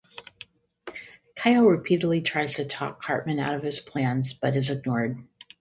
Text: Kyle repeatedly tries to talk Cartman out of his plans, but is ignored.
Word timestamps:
Kyle 1.35 1.63
repeatedly 1.63 2.21
tries 2.21 2.55
to 2.55 2.65
talk 2.65 3.03
Cartman 3.03 3.37
out 3.37 3.53
of 3.53 3.61
his 3.61 3.79
plans, 3.79 4.33
but 4.33 4.55
is 4.55 4.71
ignored. 4.71 5.19